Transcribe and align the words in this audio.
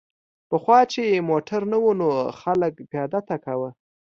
پخوا 0.49 0.79
چې 0.93 1.03
موټر 1.29 1.61
نه 1.71 1.77
و 1.83 1.87
نو 1.99 2.09
خلک 2.41 2.73
پیاده 2.91 3.19
تګ 3.27 3.39
کاوه 3.45 3.69